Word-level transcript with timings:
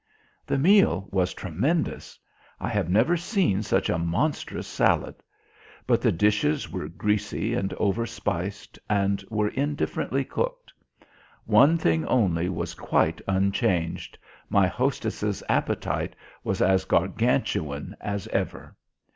The 0.47 0.57
meal 0.57 1.07
was 1.11 1.31
tremendous. 1.31 2.17
I 2.59 2.69
have 2.69 2.89
never 2.89 3.15
seen 3.15 3.61
such 3.61 3.87
a 3.87 3.99
monstrous 3.99 4.65
salad. 4.65 5.17
But 5.85 6.01
the 6.01 6.11
dishes 6.11 6.71
were 6.71 6.87
greasy 6.87 7.53
and 7.53 7.71
over 7.75 8.07
spiced, 8.07 8.79
and 8.89 9.23
were 9.29 9.49
indifferently 9.49 10.25
cooked. 10.25 10.73
One 11.45 11.77
thing 11.77 12.03
only 12.07 12.49
was 12.49 12.73
quite 12.73 13.21
unchanged 13.27 14.17
my 14.49 14.65
hostess's 14.65 15.43
appetite 15.47 16.15
was 16.43 16.63
as 16.63 16.83
Gargantuan 16.85 17.95
as 18.01 18.25
ever. 18.29 18.75